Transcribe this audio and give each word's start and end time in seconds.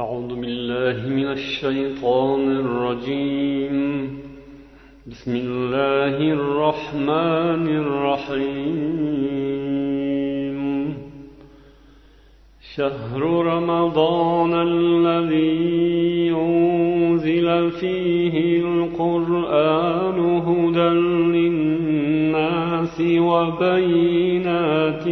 أعوذ 0.00 0.40
بالله 0.40 1.08
من 1.08 1.26
الشيطان 1.26 2.50
الرجيم. 2.50 4.08
بسم 5.06 5.36
الله 5.36 6.32
الرحمن 6.32 7.68
الرحيم. 7.84 9.36
شهر 12.76 13.22
رمضان 13.22 14.52
الذي 14.54 16.30
أنزل 16.30 17.70
فيه 17.70 18.60
القرآن 18.60 20.18
هدى 20.48 20.90
للناس 21.38 22.96
وبينات 23.00 25.06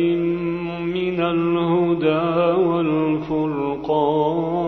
من 0.97 1.21
الهدى 1.21 2.27
والفرقان. 2.69 4.64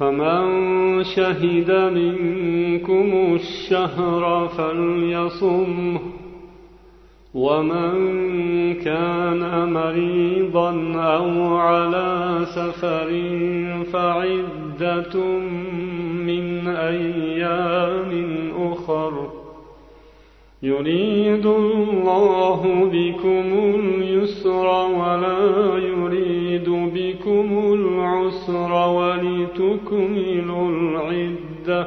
فمن 0.00 1.04
شهد 1.04 1.70
منكم 1.70 3.34
الشهر 3.34 4.48
فليصمه 4.48 6.00
ومن 7.34 7.92
كان 8.74 9.72
مريضا 9.72 10.70
أو 10.96 11.56
على 11.56 12.38
سفر 12.54 13.10
فعدة 13.92 15.20
من 16.26 16.68
أيام 16.68 18.12
أخر 18.58 19.30
يريد 20.62 21.46
الله 21.46 22.90
بكم 22.92 23.48
اليسر 23.74 24.66
ولا 24.98 25.78
يريد 25.78 26.39
بكم 27.40 27.74
العسر 27.74 28.72
ولتكملوا 28.88 30.68
العدة 30.70 31.86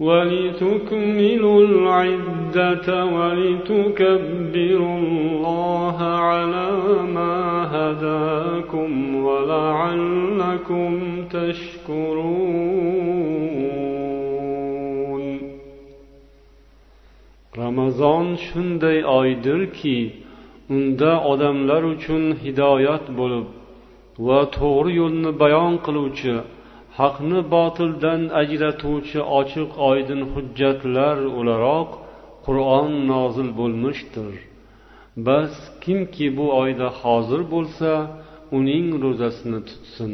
ولتكملوا 0.00 1.60
العدة 1.64 3.04
ولتكبروا 3.04 4.98
الله 4.98 5.96
على 6.02 6.70
ما 7.14 7.36
هداكم 7.74 9.14
ولعلكم 9.24 10.92
تشكرون. 11.30 12.84
ramazon 17.56 18.26
shunday 18.46 18.98
oydirki 19.18 19.98
unda 20.70 21.12
odamlar 21.30 21.82
uchun 21.94 22.22
hidoyat 22.44 23.06
bo'lib 23.18 23.46
va 24.26 24.40
to'g'ri 24.56 24.92
yo'lni 25.00 25.30
bayon 25.42 25.74
qiluvchi 25.86 26.34
haqni 26.98 27.40
botildan 27.54 28.22
ajratuvchi 28.40 29.20
ochiq 29.40 29.70
oydin 29.90 30.20
hujjatlar 30.32 31.16
o'laroq 31.38 31.90
qur'on 32.46 32.90
nozil 33.12 33.48
bo'lmishdir. 33.60 34.32
Bas 35.26 35.52
kimki 35.84 36.26
bu 36.36 36.46
oyda 36.62 36.88
hozir 37.00 37.40
bo'lsa 37.54 37.90
uning 38.58 38.86
ro'zasini 39.04 39.60
tutsin. 39.68 40.12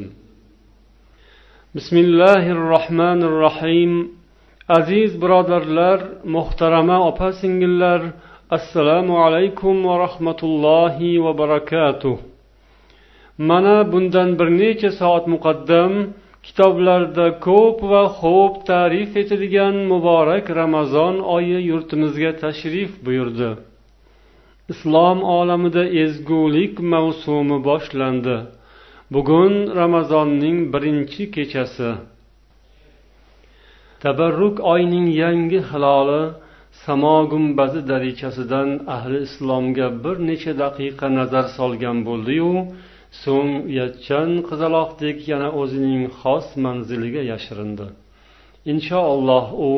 Bismillahi 1.76 2.50
rohmanir 2.72 3.34
rohim 3.44 3.92
aziz 4.78 5.10
birodarlar 5.22 5.98
muhtarama 6.34 6.98
opa 7.10 7.28
singillar 7.40 8.00
assalomu 8.56 9.14
alaykum 9.26 9.74
va 9.88 9.94
rahmatullohi 10.06 11.10
va 11.24 11.32
barakatuh. 11.42 12.16
Mana 13.48 13.92
bundan 13.92 14.30
bir 14.38 14.48
necha 14.60 14.90
soat 15.00 15.24
muqaddam 15.34 15.92
kitoblarda 16.46 17.26
ko'p 17.46 17.78
va 17.92 18.02
xo'p 18.20 18.54
ta'rif 18.70 19.10
etilgan 19.22 19.76
muborak 19.90 20.46
ramazon 20.60 21.14
oyi 21.36 21.58
yurtimizga 21.70 22.32
tashrif 22.42 22.92
buyurdi. 23.06 23.50
Islom 24.72 25.18
olamida 25.36 25.84
ezgulik 26.02 26.74
mavsumi 26.92 27.58
boshlandi. 27.68 28.36
Bugun 29.14 29.54
ramazonning 29.80 30.58
birinchi 30.72 31.22
kechasi. 31.34 31.90
Tabarruk 34.02 34.56
oyning 34.72 35.08
yangi 35.22 35.60
hiloli 35.70 36.22
samo 36.82 37.16
gumbazi 37.30 37.80
darichasidan 37.90 38.68
ahli 38.96 39.18
islomga 39.26 39.86
bir 40.04 40.16
necha 40.28 40.52
daqiqa 40.62 41.06
nazar 41.18 41.46
solgan 41.58 41.98
bo'ldiyu 42.08 42.50
so'ng 43.22 43.52
uyatchan 43.68 44.30
qizaloqdek 44.48 45.18
yana 45.32 45.48
o'zining 45.60 46.02
xos 46.20 46.46
manziliga 46.64 47.22
yashirindi. 47.32 47.86
Inshaalloh 48.72 49.46
u 49.68 49.70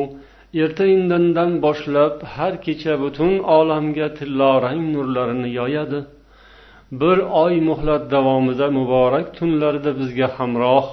erta 0.63 0.85
indindan 0.95 1.51
boshlab 1.65 2.15
har 2.35 2.53
kecha 2.65 2.93
butun 3.03 3.33
olamga 3.57 4.07
tillarang 4.17 4.81
nurlarini 4.93 5.49
yoyadi. 5.59 5.99
Bir 7.01 7.17
oy 7.43 7.55
muhlat 7.69 8.03
davomida 8.15 8.67
muborak 8.77 9.27
tunlarida 9.37 9.91
bizga 9.99 10.27
hamroh 10.37 10.87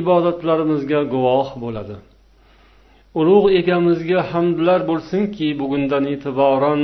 ibodatlarimizga 0.00 1.00
guvoh 1.14 1.48
bo'ladi. 1.64 1.96
Ulug' 3.20 3.48
egamizga 3.60 4.20
hamdlar 4.32 4.80
bo'lsinki 4.90 5.46
bugundan 5.60 6.04
e'tiboran 6.14 6.80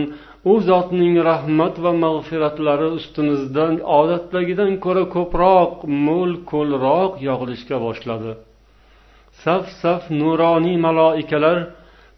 u 0.51 0.55
zotning 0.69 1.17
rahmat 1.29 1.75
va 1.85 1.93
mag'firatlari 2.05 2.89
ustimizdan 2.99 3.75
odatdagidan 3.99 4.73
ko'ra 4.85 5.05
ko'proq 5.15 5.73
mo'l 6.07 6.33
ko'lroq 6.51 7.13
yog'ilishga 7.29 7.77
boshladi. 7.87 8.33
Saf 9.43 9.65
saf 9.83 10.03
nuroniy 10.21 10.77
maloikalar 10.87 11.59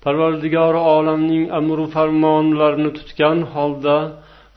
parvardigori 0.05 0.81
olamning 0.97 1.45
amru 1.59 1.85
farmonlarini 1.95 2.91
tutgan 2.99 3.39
holda 3.55 3.97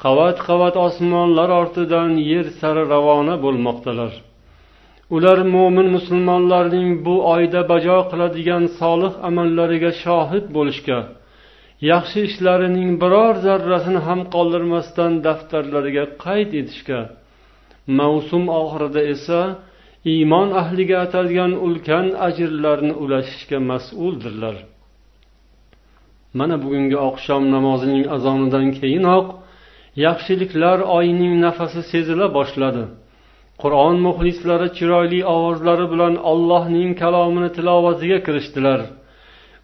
qavat 0.04 0.38
qavat 0.48 0.76
osmonlar 0.88 1.50
ortidan 1.62 2.12
yer 2.32 2.46
sari 2.60 2.84
ravona 2.94 3.36
bo'lmoqdalar. 3.46 4.14
Ular 5.16 5.40
mo'min 5.56 5.88
musulmonlarning 5.96 6.90
bu 7.06 7.16
oyda 7.36 7.62
bajo 7.72 7.98
qiladigan 8.12 8.64
solih 8.80 9.14
amallariga 9.30 9.92
shohid 10.04 10.46
bo'lishga 10.58 11.00
yaxshi 11.82 12.20
ishlarining 12.30 12.92
biror 13.02 13.36
zarrasini 13.46 14.02
ham 14.08 14.22
qoldirmasdan 14.36 15.14
daftarlariga 15.26 16.06
qayd 16.26 16.50
etishga. 16.62 17.00
Mavsum 18.00 18.44
oxirida 18.62 19.02
esa 19.14 19.40
iymon 20.14 20.50
ahliga 20.62 20.98
atalgan 21.06 21.52
ulkan 21.66 22.06
ajrlarni 22.28 22.94
ulashishga 23.04 23.60
mas'uldirlar. 23.72 24.56
Mana 26.40 26.56
bugungi 26.64 26.98
oqshom 27.10 27.44
namozining 27.56 28.04
azonidan 28.16 28.68
keyinoq 28.80 29.28
yaxshiliklar 30.06 30.78
oyining 30.98 31.34
nafasi 31.46 31.82
sezila 31.92 32.28
boshladi. 32.38 32.84
Qur'on 33.62 33.96
muxlislari 34.08 34.68
chiroyli 34.78 35.20
ovozlari 35.36 35.86
bilan 35.94 36.14
allohning 36.32 36.92
kalomini 37.02 37.50
tilovatiga 37.58 38.18
kirishdilar. 38.26 38.80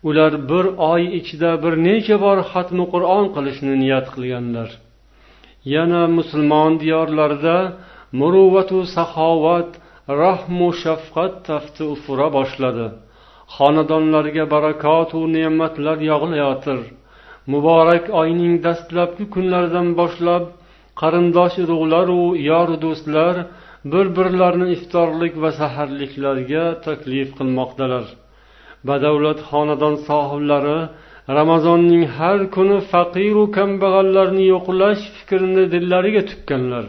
Ular 0.08 0.34
bir 0.50 0.66
oy 0.92 1.04
ichida 1.20 1.52
bir 1.64 1.74
necha 1.88 2.18
bor 2.26 2.38
xatmi 2.52 2.86
qur'on 2.94 3.26
qilishni 3.36 3.74
niyat 3.84 4.08
qilganlar. 4.16 4.70
Yana 5.74 6.02
musulmon 6.18 6.72
diyorlarida 6.84 7.58
muruvvatu 8.20 8.80
saxovat 8.96 9.70
rahmu 10.24 10.68
shafqat 10.84 11.34
tafti 11.48 11.84
ufura 11.94 12.28
boshladi. 12.38 12.88
Xonadonlarga 13.56 14.44
barakotu 14.54 15.20
ne'matlar 15.36 15.98
yog'ilayotir 16.12 16.80
muborak 17.54 18.06
oyning 18.22 18.54
dastlabki 18.66 19.26
kunlaridan 19.34 19.88
boshlab 20.00 20.44
qarindosh 21.02 21.58
urug'laru 21.64 22.22
yor 22.50 22.70
do'stlar 22.86 23.36
bir 23.92 24.06
birlarini 24.18 24.68
iftorlik 24.76 25.34
va 25.44 25.52
saharliklarga 25.60 26.66
taklif 26.88 27.30
qilmoqdalar. 27.40 28.06
Badavlat 28.88 29.40
xonadon 29.50 29.96
sohiblari 30.08 30.80
ramazonning 31.38 32.04
har 32.18 32.40
kuni 32.56 32.78
faqiru 32.92 33.44
kambag'allarni 33.58 34.46
yo'qlash 34.54 35.04
fikrini 35.18 35.64
dillariga 35.74 36.24
tukkanlar 36.32 36.86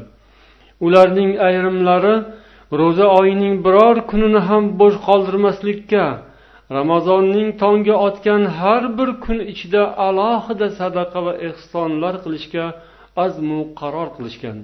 ularning 0.87 1.33
ayrimlari 1.49 2.15
ro'za 2.81 3.07
oyining 3.21 3.55
biror 3.67 3.97
kunini 4.11 4.41
ham 4.49 4.65
bo'sh 4.81 4.97
qoldirmaslikka 5.09 6.05
ramazonning 6.77 7.49
tongi 7.63 7.95
otgan 8.07 8.43
har 8.59 8.83
bir 8.99 9.11
kun 9.25 9.39
ichida 9.53 9.83
alohida 10.07 10.69
sadaqa 10.81 11.19
va 11.27 11.33
ehsonlar 11.49 12.15
qilishga 12.25 12.65
azmu 13.25 13.61
qaror 13.81 14.09
qilishgan. 14.17 14.59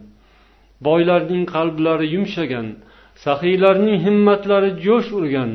Boylarning 0.87 1.44
qalblari 1.55 2.06
yumshagan 2.14 2.67
saxiylarning 3.25 3.96
himmatlari 4.06 4.70
jo'sh 4.87 5.08
urgan 5.19 5.50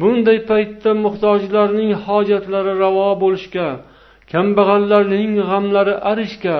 bunday 0.00 0.38
paytda 0.50 0.90
muhtojlarning 1.04 1.92
hojatlari 2.06 2.72
ravo 2.84 3.10
bo'lishga 3.22 3.68
kambag'allarning 4.32 5.32
g'amlari 5.50 5.94
arishga 6.10 6.58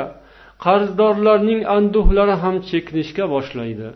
qarzdorlarning 0.64 1.60
anduhlari 1.76 2.34
ham 2.42 2.56
chekinishga 2.68 3.24
boshlaydi. 3.34 3.88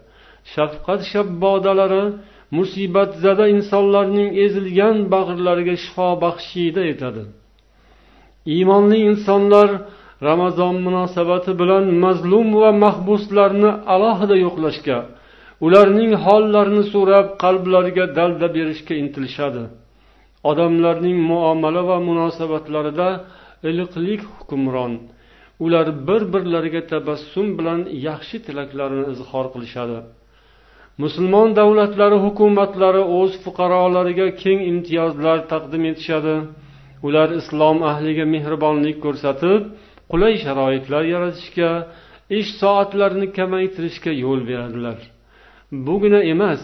Shafqat 0.53 1.01
shabbodalari 1.13 2.05
musibatzada 2.57 3.45
insonlarning 3.55 4.29
ezilgan 4.45 4.97
bag'rlariga 5.15 5.75
shifo 5.85 6.09
baxshida 6.25 6.83
etadi 6.93 7.25
iymonli 8.55 8.99
insonlar 9.11 9.69
ramazon 10.29 10.75
munosabati 10.87 11.53
bilan 11.61 11.85
mazlum 12.05 12.49
va 12.63 12.71
mahbuslarni 12.85 13.71
alohida 13.95 14.37
yo'qlashga 14.45 14.99
ularning 15.67 16.13
hollarini 16.25 16.85
so'rab 16.93 17.27
qalblariga 17.43 18.05
dalda 18.19 18.47
berishga 18.57 18.95
intilishadi. 19.03 19.63
Odamlarning 20.51 21.19
muomala 21.31 21.83
va 21.91 21.97
munosabatlarida 22.09 23.09
iliqlik 23.69 24.23
hukmron. 24.37 24.93
Ular 25.65 25.87
bir 26.09 26.23
birlariga 26.33 26.83
tabassum 26.93 27.47
bilan 27.59 27.81
yaxshi 28.09 28.37
tilaklarini 28.47 29.05
izhor 29.15 29.47
qilishadi. 29.55 29.99
Musulmon 31.03 31.49
davlatlari 31.61 32.19
hukumatlari 32.25 33.03
o'z 33.19 33.33
fuqarolariga 33.45 34.27
keng 34.43 34.61
imtiyozlar 34.73 35.39
taqdim 35.53 35.83
etishadi. 35.93 36.35
Ular 37.07 37.29
islom 37.41 37.79
ahliga 37.91 38.25
mehribonlik 38.35 38.97
ko'rsatib 39.05 39.61
qulay 40.11 40.35
sharoitlar 40.45 41.03
yaratishga 41.15 41.71
ish 42.39 42.51
soatlarini 42.61 43.29
kamaytirishga 43.39 44.13
yo'l 44.25 44.41
beradilar. 44.51 44.99
Bugina 45.87 46.21
emas 46.33 46.63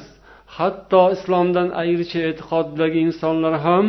hatto 0.56 1.02
islomdan 1.16 1.68
ayricha 1.82 2.20
e'tiqoddagi 2.28 2.98
insonlar 3.06 3.54
ham 3.66 3.86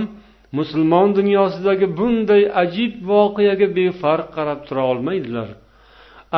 musulmon 0.58 1.08
dunyosidagi 1.20 1.88
bunday 2.00 2.44
ajib 2.64 2.94
voqeaga 3.10 3.68
befarq 3.78 4.28
qarab 4.38 4.60
tura 4.68 4.84
olmaydilar. 4.92 5.50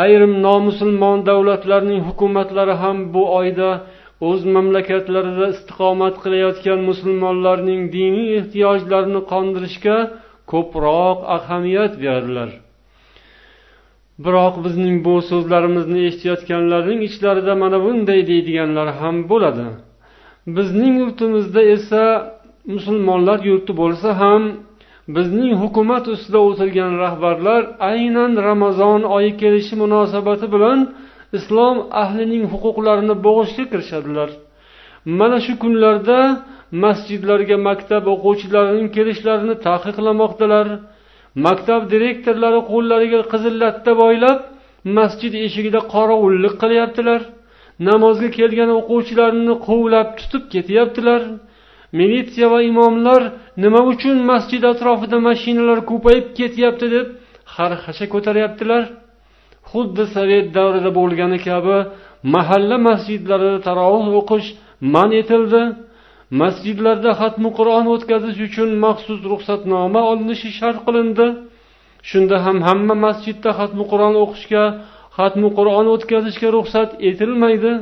Ayrim 0.03 0.33
nomusulmon 0.45 1.19
davlatlarning 1.29 2.01
hukumatlari 2.07 2.75
ham 2.83 2.97
bu 3.13 3.23
oyda 3.39 3.69
o'z 4.29 4.41
mamlakatlarida 4.55 5.47
istiqomat 5.55 6.15
qilayotgan 6.23 6.79
musulmonlarning 6.89 7.81
diniy 7.97 8.29
ehtiyojlarini 8.39 9.21
qondirishga 9.31 9.97
ko'proq 10.51 11.17
ahamiyat 11.37 11.93
beradilar 12.03 12.49
biroq 14.25 14.55
bizning 14.65 14.95
bu 15.05 15.13
so'zlarimizni 15.29 15.99
eshitayotganlarning 16.07 16.99
ichlarida 17.09 17.53
mana 17.63 17.77
bunday 17.85 18.19
deydiganlar 18.31 18.87
ham 18.99 19.15
bo'ladi. 19.31 19.67
Bizning 20.57 20.93
yurtimizda 21.01 21.61
esa 21.75 22.03
musulmonlar 22.73 23.39
yurti 23.49 23.71
bo'lsa 23.81 24.09
ham 24.21 24.43
bizning 25.15 25.51
hukumat 25.61 26.05
ustida 26.13 26.39
o'tirgan 26.49 26.91
rahbarlar 27.03 27.61
aynan 27.91 28.31
ramazon 28.47 29.01
oyi 29.15 29.31
kelishi 29.41 29.75
munosabati 29.83 30.47
bilan 30.55 30.79
islom 31.37 31.77
ahlining 32.03 32.43
huquqlarini 32.53 33.15
bo'g'ishga 33.25 33.65
kirishadilar. 33.71 34.29
Mana 35.19 35.37
shu 35.45 35.53
kunlarda 35.63 36.19
masjidlarga 36.83 37.57
maktab 37.67 38.03
o'quvchilarining 38.13 38.87
kelishlarini 38.95 39.55
taqiqlamoqdalar. 39.67 40.67
Maktab 41.35 41.81
direktorlari 41.93 42.61
qo'llariga 42.71 43.21
qizil 43.31 43.55
latta 43.63 43.91
boylab 44.01 44.39
masjid 44.97 45.33
eshigida 45.45 45.79
qorovullik 45.93 46.55
qilyaptilar. 46.63 47.21
Namozga 47.89 48.29
kelgan 48.37 48.69
o'quvchilarni 48.79 49.53
quvlab 49.67 50.07
tutib 50.19 50.43
ketyaptilar. 50.53 51.21
Militsiya 51.99 52.47
va 52.53 52.59
imomlar 52.71 53.21
nima 53.63 53.81
uchun 53.91 54.17
masjid 54.31 54.63
atrofida 54.71 55.17
mashinalar 55.29 55.79
ko'payib 55.91 56.27
ketyapti 56.39 56.87
deb 56.95 57.07
xarxasha 57.55 58.05
ko'taryaptilar. 58.13 58.83
Xuddi 59.71 60.03
sovet 60.15 60.47
davrida 60.57 60.91
bo'lgani 60.99 61.39
kabi 61.47 61.77
mahalla 62.35 62.77
masjidlarida 62.89 63.59
taroveh 63.67 64.07
o'qish 64.21 64.47
man 64.93 65.09
etildi. 65.21 65.61
Masjidlarda 66.39 67.11
xatmi 67.21 67.49
qur'on 67.57 67.85
o'tkazish 67.93 68.39
uchun 68.47 68.69
maxsus 68.85 69.19
ruxsatnoma 69.31 70.01
olinishi 70.11 70.49
shart 70.59 70.79
qilindi. 70.85 71.27
Shunda 72.09 72.37
ham 72.45 72.57
hamma 72.67 72.95
masjidda 73.05 73.51
xatmi 73.59 73.83
qur'on 73.91 74.15
o'qishga 74.23 74.63
xatmi 75.17 75.49
qur'on 75.57 75.85
o'tkazishga 75.93 76.49
ruxsat 76.57 76.89
etilmaydi. 77.09 77.73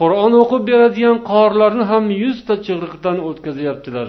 Qur'on 0.00 0.32
o'qib 0.42 0.62
beradigan 0.70 1.16
qorilarni 1.30 1.84
ham 1.92 2.04
yuzta 2.22 2.54
chig'riqdan 2.66 3.16
o'tkazyaptilar. 3.28 4.08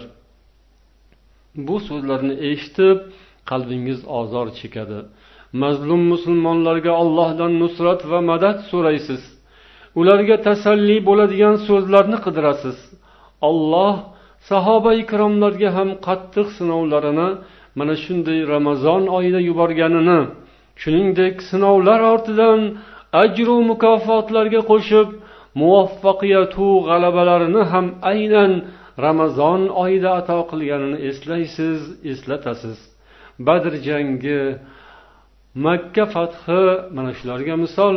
Bu 1.67 1.75
so'zlarni 1.87 2.35
eshitib 2.49 2.97
qalbingiz 3.49 3.99
ozor 4.19 4.47
chekadi. 4.59 4.99
Mazlum 5.61 6.01
musulmonlarga 6.13 6.93
ollohdan 7.03 7.51
nusrat 7.61 8.01
va 8.11 8.19
madad 8.31 8.57
so'raysiz. 8.71 9.21
Ularga 9.99 10.37
tasalli 10.47 10.97
bo'ladigan 11.07 11.55
so'zlarni 11.67 12.17
qidirasiz. 12.25 12.77
Olloh 13.49 13.95
sahoba 14.49 14.91
ikromlarga 15.03 15.69
ham 15.77 15.89
qattiq 16.07 16.47
sinovlarini 16.57 17.29
mana 17.77 17.95
shunday 18.03 18.39
ramazon 18.53 19.03
oyida 19.17 19.39
yuborganini 19.49 20.19
shuningdek 20.81 21.35
sinovlar 21.49 21.99
ortidan 22.13 22.59
ajru 23.23 23.55
mukofotlarga 23.71 24.61
qo'shib 24.71 25.07
muvaffaqiyatu 25.61 26.67
g'alabalarini 26.87 27.61
ham 27.71 27.85
aynan 28.11 28.51
ramazon 29.05 29.61
oyida 29.83 30.09
ato 30.19 30.39
qilganini 30.51 30.97
eslaysiz 31.09 31.81
eslatasiz. 32.11 32.77
Badr 33.47 33.73
jangi 33.87 34.41
makka 35.65 36.05
fathi 36.13 36.63
mana 36.95 37.11
shularga 37.19 37.55
misol. 37.63 37.95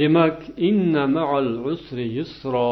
Demak 0.00 0.38
inna 0.68 1.04
ma'al 1.16 1.50
usri 1.72 2.06
yusro 2.18 2.70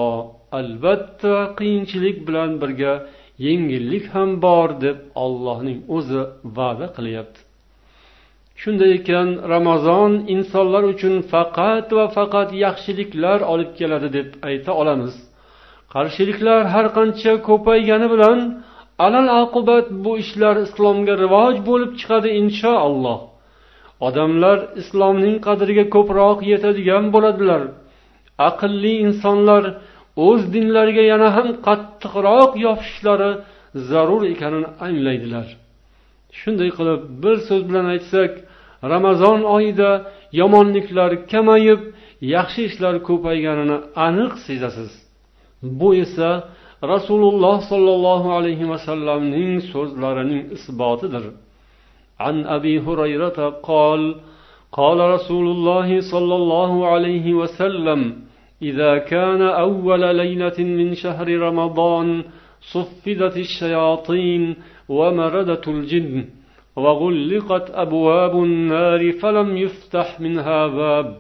albatta 0.59 1.35
qiyinchilik 1.59 2.17
bilan 2.27 2.51
birga 2.63 2.93
yengillik 3.47 4.05
ham 4.15 4.31
bor 4.45 4.69
deb 4.85 4.99
ollohning 5.25 5.79
o'zi 5.97 6.23
va'da 6.57 6.87
qilyapti. 6.97 7.41
Shunday 8.61 8.91
ekan 8.99 9.29
ramazon 9.53 10.13
insonlar 10.35 10.85
uchun 10.93 11.15
faqat 11.33 11.87
va 11.97 12.07
faqat 12.17 12.49
yaxshiliklar 12.65 13.39
olib 13.53 13.71
keladi 13.79 14.09
deb 14.19 14.29
ayta 14.49 14.73
olamiz. 14.81 15.15
Qarshiliklar 15.95 16.61
har 16.73 16.87
qancha 16.97 17.33
ko'paygani 17.49 18.09
bilan 18.15 18.39
alal 19.07 19.29
oqibat 19.43 19.87
bu 20.05 20.13
ishlar 20.23 20.57
islomga 20.67 21.15
rivoj 21.25 21.55
bo'lib 21.69 21.93
chiqadi 22.01 22.31
inshaalloh. 22.41 23.19
Odamlar 24.07 24.59
islomning 24.81 25.37
qadriga 25.47 25.85
ko'proq 25.95 26.39
yetadigan 26.53 27.05
bo'ladilar. 27.15 27.63
Aqlli 28.49 28.95
insonlar 29.07 29.63
o'z 30.28 30.42
dinlariga 30.54 31.04
yana 31.12 31.30
ham 31.36 31.48
qattiqroq 31.68 32.52
yopishishlari 32.66 33.32
zarur 33.90 34.22
ekanini 34.34 34.70
anglaydilar 34.86 35.48
shunday 36.40 36.70
qilib 36.78 37.02
bir 37.24 37.36
so'z 37.48 37.62
bilan 37.70 37.88
aytsak 37.94 38.32
ramazon 38.94 39.40
oyida 39.56 39.90
yomonliklar 40.42 41.12
kamayib 41.32 41.82
yaxshi 42.36 42.62
ishlar 42.70 42.96
ko'payganini 43.08 43.78
aniq 44.08 44.34
sezasiz 44.48 44.92
bu 45.80 45.90
esa 46.04 46.30
rasululloh 46.94 47.58
sollallohu 47.72 48.30
alayhi 48.38 48.66
vasallamning 48.74 49.54
so'zlarining 49.74 50.42
isbotidir 50.56 51.26
عن 52.26 52.36
أبي 52.58 52.76
هريرة 52.86 53.40
قال 53.70 54.02
قال 54.80 55.00
رسول 55.16 55.48
الله 55.56 55.90
صلى 56.14 56.36
الله 56.42 56.72
عليه 56.88 57.26
وسلم 57.40 58.02
إذا 58.63 58.99
كان 58.99 59.43
أول 59.43 60.17
ليلة 60.17 60.59
من 60.59 60.95
شهر 60.95 61.39
رمضان 61.39 62.25
صفدت 62.73 63.37
الشياطين 63.37 64.57
ومردت 64.89 65.69
الجن 65.69 66.25
وغلقت 66.77 67.71
أبواب 67.71 68.45
النار 68.45 69.13
فلم 69.13 69.57
يفتح 69.57 70.21
منها 70.21 70.67
باب 70.67 71.17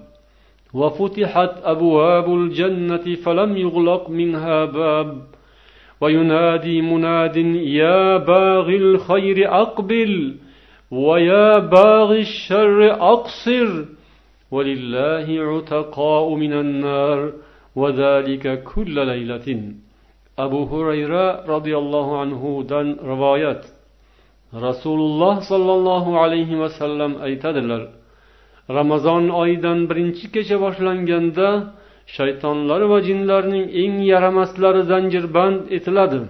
وفتحت 0.74 1.50
أبواب 1.64 2.34
الجنة 2.34 3.14
فلم 3.24 3.56
يغلق 3.56 4.10
منها 4.10 4.64
باب 4.64 5.22
وينادي 6.00 6.82
مناد 6.82 7.36
يا 7.56 8.16
باغي 8.16 8.76
الخير 8.76 9.54
أقبل 9.62 10.34
ويا 10.90 11.58
باغي 11.58 12.20
الشر 12.20 12.92
أقصر 12.92 13.84
ولله 14.53 15.27
عتقاء 15.51 16.25
من 16.43 16.53
النار 16.63 17.19
وذلك 17.75 18.63
كل 18.63 18.95
ليلة 19.12 19.48
أبو 20.45 20.59
هريرة 20.71 21.25
رضي 21.55 21.74
الله 21.77 22.07
عنه 22.21 22.41
دن 22.69 22.88
روايات 23.13 23.63
rasululloh 24.53 25.41
sollallohu 25.41 26.17
alayhi 26.17 26.59
vasallam 26.59 27.21
aytadilar 27.21 27.81
ramazon 28.69 29.29
oyidan 29.29 29.79
birinchi 29.89 30.25
kecha 30.31 30.57
boshlanganda 30.65 31.48
shaytonlar 32.15 32.81
va 32.91 33.00
jinlarning 33.07 33.65
eng 33.81 33.95
yaramaslari 34.12 34.81
zanjirband 34.91 35.59
etiladi 35.77 36.21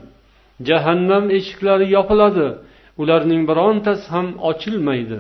jahannam 0.68 1.24
eshiklari 1.38 1.86
yopiladi 1.98 2.48
ularning 3.01 3.41
birontasi 3.50 4.06
ham 4.13 4.27
ochilmaydi 4.50 5.20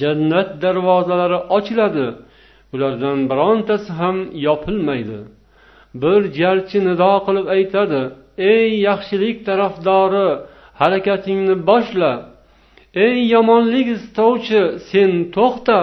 Jannat 0.00 0.50
darvozalari 0.62 1.38
ochiladi. 1.56 2.06
Ulardan 2.74 3.18
birontasi 3.30 3.90
ham 4.00 4.16
yopilmaydi. 4.46 5.18
Bir 6.02 6.20
jarchi 6.38 6.78
nido 6.88 7.12
qilib 7.26 7.46
aytadi 7.56 8.00
ey 8.52 8.68
yaxshilik 8.88 9.36
tarafdori 9.48 10.28
harakatingni 10.80 11.54
boshla. 11.70 12.12
Ey 13.06 13.16
yomonlik 13.34 13.88
istovchi 13.96 14.62
sen 14.90 15.12
to'xta. 15.36 15.80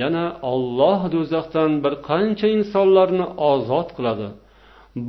Yana 0.00 0.26
olloh 0.52 1.00
do'zaxdan 1.14 1.70
bir 1.84 1.94
qancha 2.08 2.46
insonlarni 2.58 3.26
ozod 3.50 3.88
qiladi. 3.96 4.28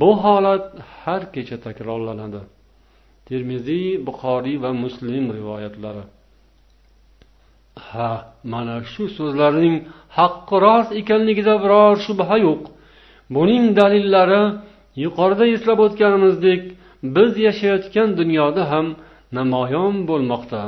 Bu 0.00 0.10
holat 0.24 0.64
har 1.02 1.22
kecha 1.34 1.56
takrorlanadi. 1.66 2.40
Termiziy 3.28 3.88
buxoriy 4.06 4.56
va 4.64 4.70
muslim 4.84 5.24
rivoyatlari. 5.36 6.04
Ha 7.76 8.10
mana 8.52 8.76
shu 8.92 9.04
so'zlarning 9.18 9.76
haqqi 10.18 10.56
rost 10.64 10.90
ekanligida 11.00 11.54
biror 11.64 11.94
shubha 12.06 12.36
yo'q. 12.46 12.62
Buning 13.34 13.64
dalillari 13.78 14.42
yuqorida 15.04 15.46
eslab 15.54 15.78
o'tganimizdek 15.86 16.62
biz 17.16 17.32
yashayotgan 17.46 18.08
dunyoda 18.20 18.62
ham 18.72 18.86
namoyon 19.38 19.94
bo'lmoqda. 20.08 20.62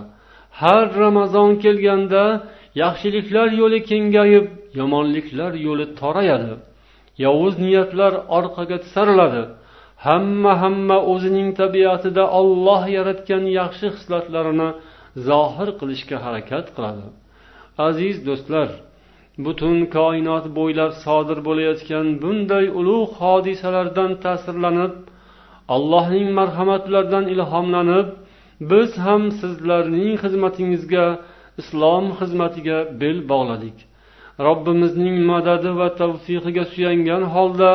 Har 0.60 0.84
ramazon 1.02 1.50
kelganda 1.64 2.24
yaxshiliklar 2.82 3.48
yo'li 3.60 3.80
kengayib 3.90 4.46
yomonliklar 4.80 5.52
yo'li 5.66 5.86
torayadi. 6.00 6.52
Yovuz 7.24 7.54
niyatlar 7.64 8.12
orqaga 8.38 8.76
tisariladi. 8.84 9.42
Hamma 10.06 10.52
hamma 10.62 10.98
o'zining 11.12 11.48
tabiatida 11.60 12.24
olloh 12.40 12.82
yaratgan 12.96 13.44
yaxshi 13.58 13.86
xislatlarini 13.94 14.68
zohir 15.28 15.68
qilishga 15.80 16.16
harakat 16.24 16.66
qiladi. 16.76 17.06
Aziz 17.88 18.16
do'stlar 18.26 18.68
butun 19.44 19.76
koinot 19.96 20.44
bo'ylab 20.58 20.92
sodir 21.04 21.38
bo'layotgan 21.48 22.06
bunday 22.22 22.66
ulug' 22.80 23.12
hodisalardan 23.20 24.12
ta'sirlanib 24.24 24.94
allohning 25.74 26.28
marhamatlaridan 26.38 27.26
ilhomlanib 27.34 28.08
biz 28.70 28.90
ham 29.06 29.22
sizlarning 29.40 30.12
xizmatingizga 30.22 31.06
islom 31.60 32.04
xizmatiga 32.18 32.78
bel 33.00 33.18
bog'ladik. 33.32 33.76
Robbimizning 34.46 35.16
madadi 35.30 35.70
va 35.80 35.88
tavfiqiga 36.00 36.64
suyangan 36.72 37.22
holda 37.34 37.72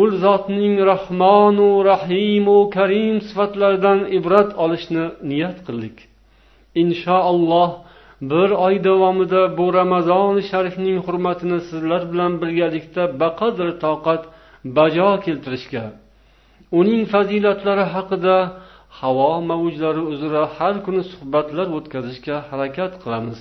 u 0.00 0.02
zotning 0.24 0.74
rahmonu 0.90 1.68
rahimu 1.90 2.58
karim 2.76 3.16
sifatlaridan 3.28 3.98
ibrat 4.18 4.50
olishni 4.64 5.04
niyat 5.30 5.58
qildik. 5.66 5.96
Inshaalloh 6.82 7.70
bir 8.30 8.50
oy 8.66 8.84
davomida 8.84 9.42
bu 9.58 9.66
ramazoni 9.74 10.42
sharifning 10.50 10.98
hurmatini 11.06 11.60
sizlar 11.68 12.02
bilan 12.12 12.32
birgalikda 12.42 13.02
baqadr 13.22 13.68
toqat 13.84 14.22
bajo 14.78 15.10
keltirishga. 15.24 15.84
Uning 16.80 17.02
fazilatlari 17.12 17.84
haqida 17.94 18.36
havo 19.00 19.32
mavjlari 19.50 20.02
uzra 20.12 20.42
har 20.56 20.74
kuni 20.84 21.02
suhbatlar 21.12 21.66
o'tkazishga 21.76 22.36
harakat 22.50 22.92
qilamiz. 23.02 23.40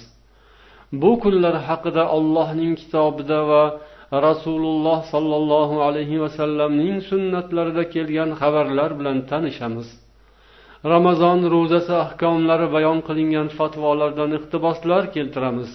Bu 1.02 1.12
kunlar 1.24 1.56
haqida 1.68 2.04
allohning 2.18 2.74
kitobida 2.82 3.40
va 3.52 3.64
rasululloh 4.28 5.00
sollallohu 5.14 5.76
alayhi 5.88 6.22
vasallamning 6.24 6.98
sunnatlarida 7.10 7.84
kelgan 7.94 8.30
xabarlar 8.42 8.90
bilan 9.00 9.18
tanishamiz. 9.32 9.88
Ramazon 10.86 11.40
ro'zasi 11.54 11.94
ahkomlari 12.06 12.68
bayon 12.76 13.00
qilingan 13.08 13.48
fatvolardan 13.58 14.32
iqtiboslar 14.38 15.04
keltiramiz. 15.16 15.72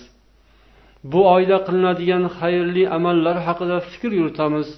Bu 1.13 1.21
oyda 1.35 1.59
qilinadigan 1.67 2.25
xayrli 2.39 2.85
amallar 2.97 3.37
haqida 3.47 3.79
fikr 3.91 4.11
yuritamiz. 4.21 4.69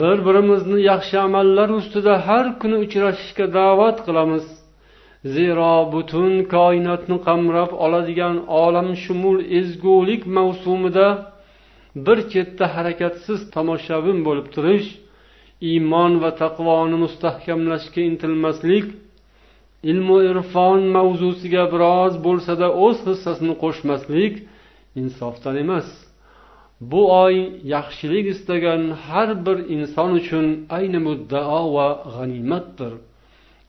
Bir 0.00 0.16
birimizni 0.26 0.78
yaxshi 0.90 1.16
amallar 1.28 1.68
ustida 1.78 2.14
har 2.26 2.46
kuni 2.60 2.76
uchrashishga 2.84 3.46
da'vat 3.58 3.98
qilamiz. 4.06 4.46
Zero 5.34 5.72
butun 5.94 6.32
koinotni 6.54 7.16
qamrab 7.26 7.70
oladigan 7.84 8.36
olamshumul 8.62 9.38
ezgulik 9.58 10.22
mavsumida 10.36 11.08
bir 12.06 12.18
chetda 12.32 12.64
harakatsiz 12.76 13.40
tomoshabin 13.54 14.18
bo'lib 14.26 14.46
turish 14.54 14.88
iymon 15.70 16.12
va 16.22 16.30
taqvoni 16.42 16.96
mustahkamlashga 17.04 18.00
intilmaslik 18.10 18.86
ilmu 19.90 20.16
irfon 20.30 20.80
mavzusiga 20.96 21.64
biroz 21.72 22.14
bo'lsada 22.26 22.66
o'z 22.84 22.98
hissasini 23.08 23.54
qo'shmaslik 23.62 24.34
insofdan 25.00 25.56
emas. 25.64 25.88
Bu 26.90 27.02
oy 27.24 27.36
yaxshilik 27.74 28.26
istagan 28.34 28.82
har 29.06 29.28
bir 29.46 29.58
inson 29.76 30.10
uchun 30.20 30.46
ayni 30.76 31.00
muddao 31.06 31.62
va 31.76 31.88
g'animatdir. 32.14 32.92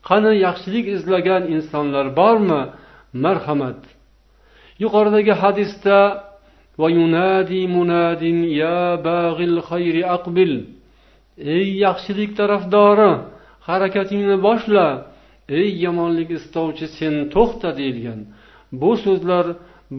Qani 0.08 0.32
yaxshilik 0.46 0.86
izlagan 0.96 1.42
insonlar 1.54 2.06
bormi? 2.20 2.62
Marhamat. 3.24 3.80
Yuqoridagi 4.82 5.34
hadisda 5.42 5.98
ey 11.54 11.66
yaxshilik 11.86 12.30
tarafdori 12.40 13.12
harakatingni 13.68 14.36
boshla. 14.46 14.86
Ey 15.48 15.68
yomonlik 15.84 16.30
istovchi 16.38 16.86
sen 16.98 17.14
to'xta 17.34 17.70
deyilgan. 17.78 18.20
Bu 18.80 18.92
so'zlar 19.04 19.46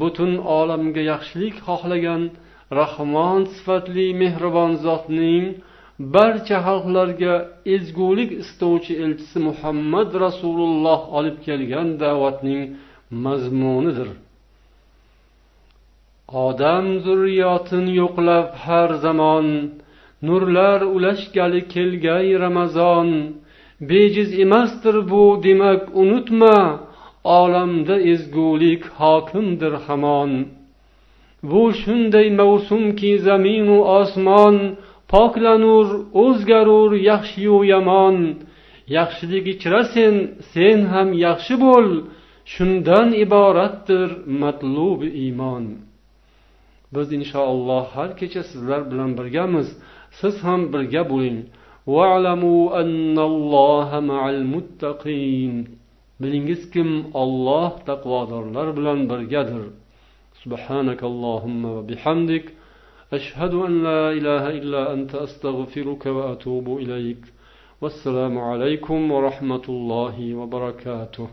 butun 0.02 0.32
olamga 0.60 1.02
yaxshilik 1.12 1.56
xohlagan 1.68 2.24
rahmon 2.80 3.42
sifatli 3.56 4.08
mehribon 4.22 4.72
zotning 4.86 5.46
barcha 6.16 6.58
xalqlarga 6.68 7.34
ezgulik 7.76 8.32
istovchi 8.44 8.94
elchisi 9.04 9.40
muhammad 9.48 10.10
rasululloh 10.26 11.02
olib 11.18 11.38
kelgan 11.48 11.88
da'vatning 12.04 12.62
mazmunidir. 13.26 14.10
Odam 16.48 16.86
zurriyotin 17.06 17.86
yo'qlab 18.02 18.48
har 18.64 18.90
zamon 19.06 19.48
nurlar 20.28 20.80
ulashgali 20.96 21.62
kelgay 21.74 22.28
ramazon 22.46 23.10
bejiz 23.82 24.40
emasdir 24.40 25.10
bu 25.10 25.44
demak 25.44 25.96
unutma. 25.96 26.90
Olamda 27.24 28.00
ezgulik 28.00 28.84
hokimdir 28.86 29.72
hamon. 29.72 30.32
Bu 31.44 31.74
shunday 31.74 32.28
mavsumki 32.40 33.12
zaminu 33.20 33.78
osmon 34.00 34.56
poklanur 35.12 35.88
o'zgarur 36.24 36.92
yaxshiyu 37.10 37.58
yomon. 37.74 38.18
Yaxshilik 38.98 39.46
ichra 39.54 39.82
sen 39.94 40.16
sen 40.54 40.80
ham 40.94 41.10
yaxshi 41.26 41.56
bo'l. 41.66 41.90
Shundan 42.54 43.10
iboratdir 43.24 44.10
matlubi 44.42 45.10
iymon. 45.24 45.66
Biz 46.94 47.08
inshaalloh 47.18 47.86
har 47.96 48.10
kecha 48.20 48.44
sizlar 48.52 48.82
bilan 48.92 49.12
birgamiz. 49.20 49.68
Siz 50.20 50.36
ham 50.46 50.62
birga 50.74 51.04
bo'ling. 51.12 51.40
واعلموا 51.96 52.82
أن 52.82 53.18
الله 53.20 53.90
مع 54.00 54.30
المتقين. 54.30 55.54
بلنجز 56.20 56.62
كم 56.74 56.90
الله 57.16 57.68
تقوى 57.88 58.22
در 58.54 58.72
بلن 58.72 59.08
برجدر 59.08 59.64
سبحانك 60.44 61.02
اللهم 61.04 61.66
وبحمدك 61.66 62.46
أشهد 63.14 63.54
أن 63.54 63.84
لا 63.84 64.12
إله 64.18 64.44
إلا 64.60 64.94
أنت 64.94 65.16
أستغفرك 65.16 66.06
وأتوب 66.06 66.68
إليك 66.84 67.24
والسلام 67.82 68.38
عليكم 68.38 69.12
ورحمة 69.12 69.66
الله 69.70 70.36
وبركاته 70.40 71.28